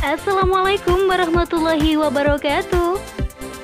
[0.00, 2.96] Assalamualaikum warahmatullahi wabarakatuh.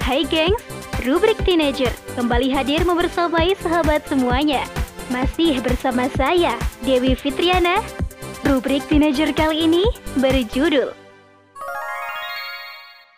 [0.04, 0.60] Hai gengs,
[1.08, 4.60] rubrik teenager kembali hadir membersamai sahabat semuanya.
[5.08, 6.52] Masih bersama saya,
[6.84, 7.80] Dewi Fitriana.
[8.44, 9.88] Rubrik teenager kali ini
[10.20, 10.92] berjudul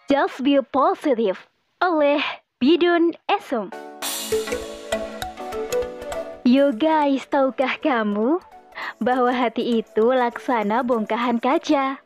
[0.07, 1.43] Just Be Positive
[1.83, 2.23] oleh
[2.63, 3.75] Bidun Esum.
[6.47, 8.39] Yo guys, tahukah kamu
[9.03, 11.99] bahwa hati itu laksana bongkahan kaca?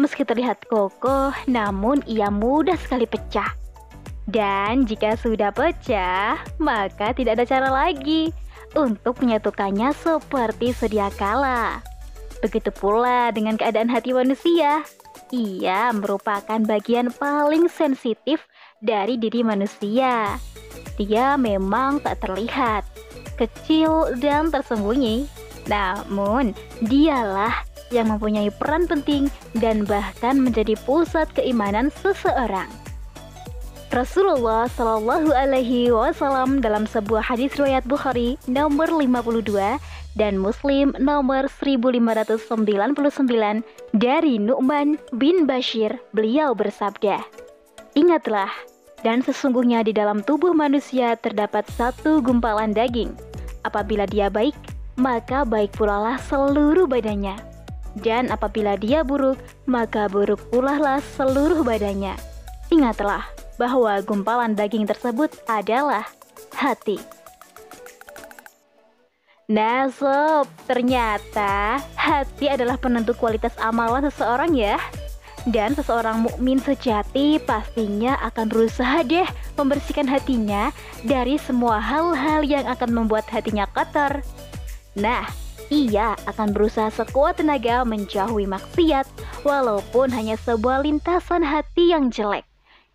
[0.00, 3.52] Meski terlihat kokoh, namun ia mudah sekali pecah.
[4.24, 8.30] Dan jika sudah pecah, maka tidak ada cara lagi
[8.72, 11.82] untuk menyatukannya seperti sedia kala.
[12.40, 14.82] Begitu pula dengan keadaan hati manusia.
[15.32, 18.44] Ia merupakan bagian paling sensitif
[18.84, 20.36] dari diri manusia.
[21.00, 22.84] Dia memang tak terlihat,
[23.40, 25.24] kecil dan tersembunyi.
[25.70, 26.52] Namun,
[26.84, 29.28] dialah yang mempunyai peran penting
[29.60, 32.66] dan bahkan menjadi pusat keimanan seseorang.
[33.92, 39.52] Rasulullah Shallallahu Alaihi Wasallam dalam sebuah hadis riwayat Bukhari nomor 52
[40.16, 42.56] dan Muslim nomor 1599
[43.92, 47.20] dari Nu'man bin Bashir, beliau bersabda,
[47.92, 48.48] Ingatlah,
[49.04, 53.12] dan sesungguhnya di dalam tubuh manusia terdapat satu gumpalan daging.
[53.68, 54.56] Apabila dia baik,
[54.96, 57.51] maka baik pula lah seluruh badannya
[58.00, 59.36] dan apabila dia buruk,
[59.68, 62.16] maka buruk pula lah seluruh badannya.
[62.72, 63.28] Ingatlah
[63.60, 66.08] bahwa gumpalan daging tersebut adalah
[66.56, 66.96] hati.
[69.52, 74.80] Nah sob, ternyata hati adalah penentu kualitas amalan seseorang ya.
[75.42, 79.26] Dan seseorang mukmin sejati pastinya akan berusaha deh
[79.58, 80.70] membersihkan hatinya
[81.02, 84.22] dari semua hal-hal yang akan membuat hatinya kotor.
[84.94, 85.26] Nah,
[85.72, 89.08] ia akan berusaha sekuat tenaga menjauhi maksiat,
[89.40, 92.44] walaupun hanya sebuah lintasan hati yang jelek.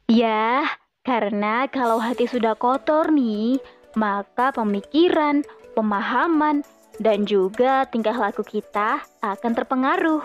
[0.05, 3.57] Ya, karena kalau hati sudah kotor nih,
[3.97, 5.41] maka pemikiran,
[5.73, 6.61] pemahaman,
[7.01, 10.21] dan juga tingkah laku kita akan terpengaruh.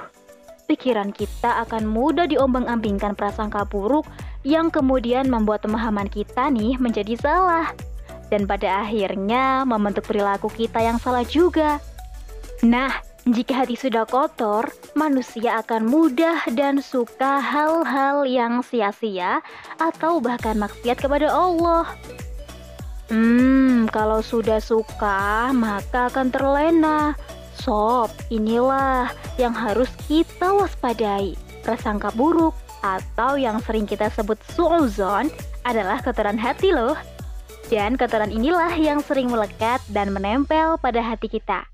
[0.69, 4.09] Pikiran kita akan mudah diombang-ambingkan prasangka buruk
[4.47, 7.73] yang kemudian membuat pemahaman kita nih menjadi salah.
[8.33, 11.77] Dan pada akhirnya membentuk perilaku kita yang salah juga.
[12.62, 12.95] Nah,
[13.27, 19.43] jika hati sudah kotor, manusia akan mudah dan suka hal-hal yang sia-sia
[19.83, 21.91] atau bahkan maksiat kepada Allah.
[23.11, 27.19] Hmm, kalau sudah suka, maka akan terlena.
[27.59, 29.11] Sob, inilah
[29.43, 31.34] yang harus kita waspadai.
[31.67, 32.55] Prasangka buruk
[32.87, 35.34] atau yang sering kita sebut suuzon
[35.67, 36.94] adalah kotoran hati loh.
[37.67, 41.72] Dan kotoran inilah yang sering melekat dan menempel pada hati kita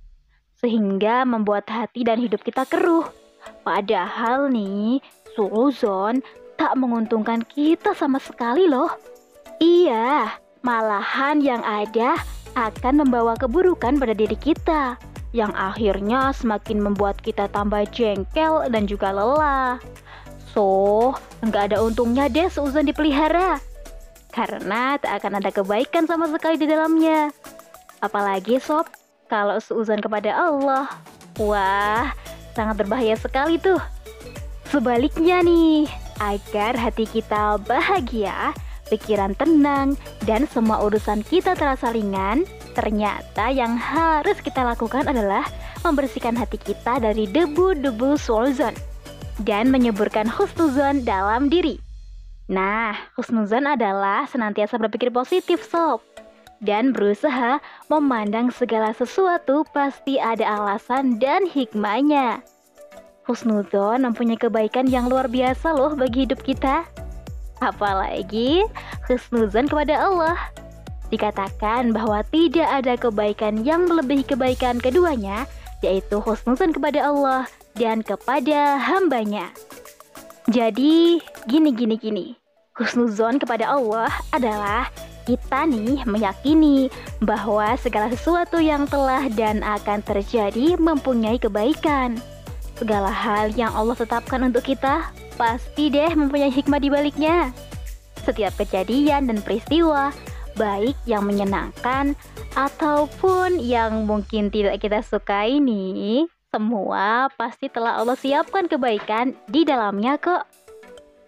[0.58, 3.06] sehingga membuat hati dan hidup kita keruh.
[3.62, 4.98] Padahal nih,
[5.38, 6.20] suuzon
[6.58, 8.90] tak menguntungkan kita sama sekali loh.
[9.62, 10.34] Iya,
[10.66, 12.18] malahan yang ada
[12.58, 14.98] akan membawa keburukan pada diri kita,
[15.30, 19.78] yang akhirnya semakin membuat kita tambah jengkel dan juga lelah.
[20.50, 21.14] So,
[21.46, 23.62] nggak ada untungnya deh seuzon dipelihara.
[24.34, 27.30] Karena tak akan ada kebaikan sama sekali di dalamnya.
[28.02, 28.86] Apalagi sob,
[29.28, 30.88] kalau seuzon kepada Allah,
[31.36, 32.10] wah,
[32.56, 33.78] sangat berbahaya sekali tuh.
[34.72, 35.84] Sebaliknya nih,
[36.20, 38.56] agar hati kita bahagia,
[38.88, 39.94] pikiran tenang,
[40.24, 45.44] dan semua urusan kita terasa ringan, ternyata yang harus kita lakukan adalah
[45.84, 48.74] membersihkan hati kita dari debu-debu suuzon
[49.44, 51.78] dan menyuburkan husnuzon dalam diri.
[52.48, 56.00] Nah, husnuzon adalah senantiasa berpikir positif, sob
[56.58, 62.42] dan berusaha memandang segala sesuatu pasti ada alasan dan hikmahnya.
[63.28, 66.88] Husnudon mempunyai kebaikan yang luar biasa loh bagi hidup kita.
[67.60, 68.64] Apalagi
[69.04, 70.38] husnuzon kepada Allah.
[71.12, 75.48] Dikatakan bahwa tidak ada kebaikan yang melebihi kebaikan keduanya,
[75.80, 79.52] yaitu husnuzon kepada Allah dan kepada hambanya.
[80.48, 82.26] Jadi, gini gini gini.
[82.76, 84.88] Husnuzon kepada Allah adalah
[85.28, 86.88] kita nih meyakini
[87.20, 92.16] bahwa segala sesuatu yang telah dan akan terjadi mempunyai kebaikan.
[92.80, 97.52] Segala hal yang Allah tetapkan untuk kita pasti deh mempunyai hikmah di baliknya.
[98.24, 100.16] Setiap kejadian dan peristiwa,
[100.56, 102.16] baik yang menyenangkan
[102.56, 110.16] ataupun yang mungkin tidak kita sukai nih, semua pasti telah Allah siapkan kebaikan di dalamnya
[110.16, 110.48] kok.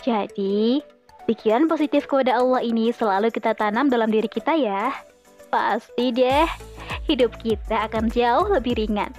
[0.01, 0.81] Jadi,
[1.29, 4.95] Pikiran positif kepada Allah ini selalu kita tanam dalam diri kita ya.
[5.51, 6.49] Pasti deh,
[7.11, 9.11] hidup kita akan jauh lebih ringan.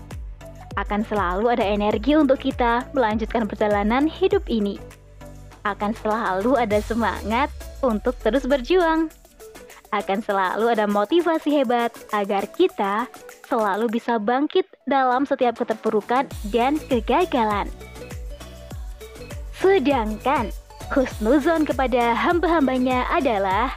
[0.80, 4.80] Akan selalu ada energi untuk kita melanjutkan perjalanan hidup ini.
[5.62, 7.54] akan selalu ada semangat
[7.86, 9.14] untuk terus berjuang.
[9.94, 13.06] Akan selalu ada motivasi hebat agar kita
[13.46, 17.70] selalu bisa bangkit dalam setiap keterpurukan dan kegagalan.
[19.60, 20.50] Sedangkan
[20.92, 23.72] husnuzon kepada hamba-hambanya adalah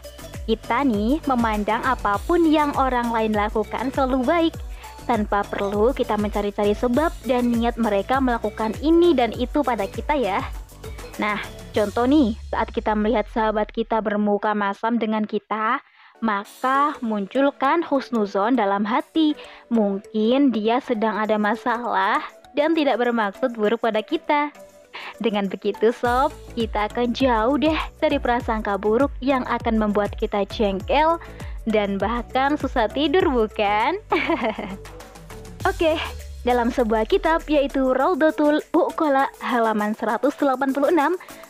[0.44, 4.54] kita nih memandang apa pun yang orang lain lakukan selalu baik
[5.08, 10.42] tanpa perlu kita mencari-cari sebab dan niat mereka melakukan ini dan itu pada kita ya.
[11.22, 11.38] Nah,
[11.70, 15.78] contoh nih, saat kita melihat sahabat kita bermuka masam dengan kita,
[16.24, 19.36] maka munculkan husnuzon dalam hati.
[19.70, 22.24] Mungkin dia sedang ada masalah
[22.56, 24.50] dan tidak bermaksud buruk pada kita.
[25.22, 31.18] Dengan begitu sob, kita akan jauh deh dari prasangka buruk yang akan membuat kita jengkel
[31.64, 33.96] dan bahkan susah tidur bukan?
[35.70, 35.96] Oke,
[36.44, 40.76] dalam sebuah kitab yaitu Raudatul Uqala halaman 186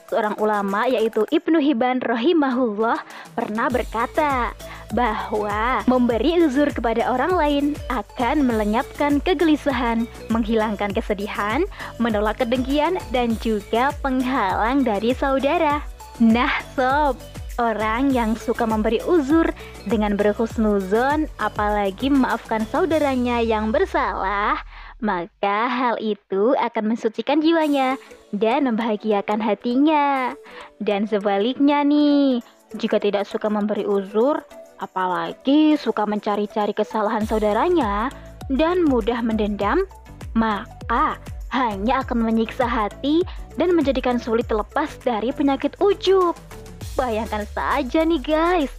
[0.06, 3.02] seorang ulama yaitu Ibnu Hibban rahimahullah
[3.34, 4.54] pernah berkata
[4.94, 11.66] bahwa memberi uzur kepada orang lain akan melenyapkan kegelisahan, menghilangkan kesedihan,
[11.98, 15.82] menolak kedengkian, dan juga penghalang dari saudara.
[16.22, 17.18] Nah sob,
[17.58, 19.50] orang yang suka memberi uzur
[19.86, 24.62] dengan berhusnuzon apalagi memaafkan saudaranya yang bersalah,
[25.02, 27.98] maka hal itu akan mensucikan jiwanya
[28.30, 30.34] dan membahagiakan hatinya.
[30.78, 32.42] Dan sebaliknya nih,
[32.78, 34.42] jika tidak suka memberi uzur,
[34.78, 38.10] apalagi suka mencari-cari kesalahan saudaranya
[38.52, 39.82] dan mudah mendendam,
[40.36, 41.16] maka
[41.54, 43.22] hanya akan menyiksa hati
[43.54, 46.34] dan menjadikan sulit terlepas dari penyakit ujub.
[46.98, 48.72] Bayangkan saja nih guys,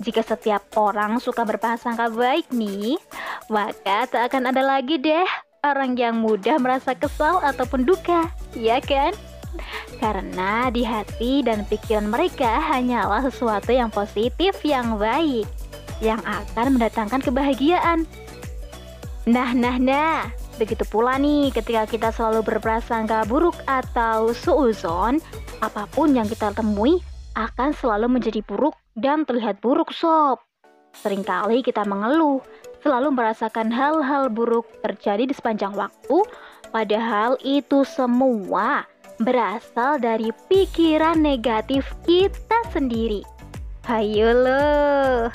[0.00, 3.00] jika setiap orang suka berprasangka baik nih,
[3.48, 5.28] maka tak akan ada lagi deh
[5.64, 9.12] orang yang mudah merasa kesal ataupun duka, ya kan?
[9.96, 15.48] Karena di hati dan pikiran mereka hanyalah sesuatu yang positif yang baik,
[16.04, 18.04] yang akan mendatangkan kebahagiaan.
[19.26, 25.18] Nah, nah, nah, begitu pula nih ketika kita selalu berprasangka buruk atau suuzon,
[25.58, 27.02] apa pun yang kita temui
[27.34, 30.40] akan selalu menjadi buruk dan terlihat buruk sob.
[30.96, 32.40] Seringkali kita mengeluh,
[32.80, 36.24] selalu merasakan hal-hal buruk terjadi di sepanjang waktu,
[36.72, 38.88] padahal itu semua
[39.22, 43.24] berasal dari pikiran negatif kita sendiri.
[43.86, 45.30] Hayo loh.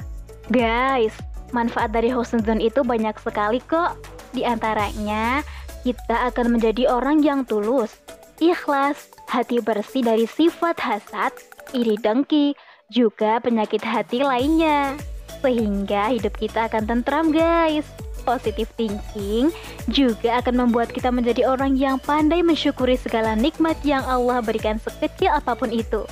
[0.52, 1.16] Guys,
[1.56, 3.96] manfaat dari husnuzon itu banyak sekali kok.
[4.36, 5.42] Di antaranya,
[5.82, 8.00] kita akan menjadi orang yang tulus,
[8.44, 11.32] ikhlas, hati bersih dari sifat hasad,
[11.72, 12.54] iri dengki,
[12.92, 15.00] juga penyakit hati lainnya
[15.42, 17.88] sehingga hidup kita akan tentram guys.
[18.22, 19.50] Positive thinking
[19.90, 25.34] juga akan membuat kita menjadi orang yang pandai mensyukuri segala nikmat yang Allah berikan sekecil
[25.34, 26.06] apa pun itu.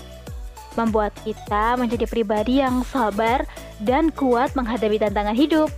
[0.73, 3.45] Membuat kita menjadi pribadi yang sabar
[3.85, 5.69] dan kuat menghadapi tantangan hidup.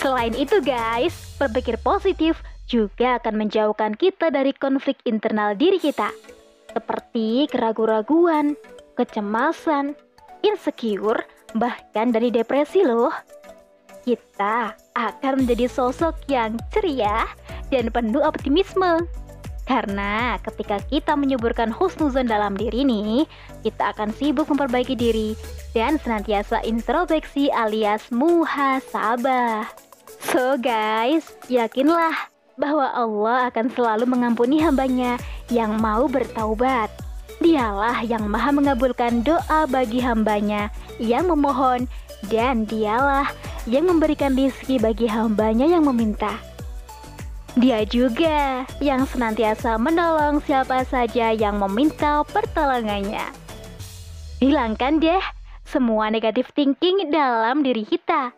[0.00, 2.40] Selain itu guys, berpikir positif
[2.70, 6.08] juga akan menjauhkan kita dari konflik internal diri kita.
[6.70, 8.54] Seperti keraguan-raguan,
[8.94, 9.98] kecemasan,
[10.46, 11.26] insecure,
[11.58, 13.10] bahkan dari depresi loh.
[14.04, 17.28] Kita akan menjadi sosok yang ceria
[17.68, 19.04] dan penuh optimisme.
[19.70, 23.22] Karena ketika kita menyuburkan husnuzon dalam diri nih,
[23.62, 25.38] kita akan sibuk memperbaiki diri
[25.70, 29.70] dan senantiasa introspeksi alias muhasabah.
[30.26, 35.22] So guys, yakinlah bahwa Allah akan selalu mengampuni hambanya
[35.54, 36.90] yang mau bertaubat.
[37.40, 40.68] Dialah yang maha mengabulkan doa bagi hambanya
[41.00, 41.88] yang memohon
[42.28, 43.32] dan dialah
[43.68, 46.38] yang memberikan rizki bagi hambanya yang meminta.
[47.58, 53.26] Dia juga yang senantiasa menolong siapa saja yang meminta pertolongannya.
[54.38, 55.20] Hilangkan deh
[55.66, 58.32] semua negatif thinking dalam diri kita.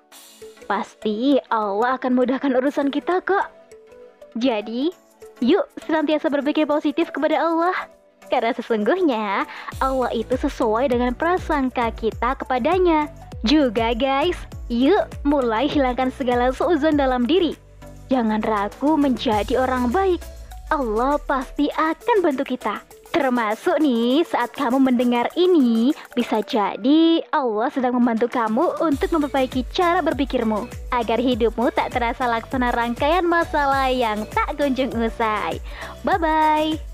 [0.65, 3.53] Pasti Allah akan mudahkan urusan kita kok.
[4.35, 4.89] Jadi,
[5.45, 7.77] yuk senantiasa berpikir positif kepada Allah.
[8.33, 9.45] Karena sesungguhnya
[9.77, 13.13] Allah itu sesuai dengan prasangka kita kepadanya.
[13.43, 14.39] Juga guys,
[14.71, 17.59] yuk mulai hilangkan segala seuzon dalam diri.
[18.07, 20.23] Jangan ragu menjadi orang baik.
[20.71, 22.79] Allah pasti akan bantu kita.
[23.13, 30.01] Termasuk nih saat kamu mendengar ini, bisa jadi Allah sedang membantu kamu untuk memperbaiki cara
[30.01, 35.61] berpikirmu agar hidupmu tak terasa laksana rangkaian masalah yang tak kunjung usai.
[36.01, 36.92] Bye bye.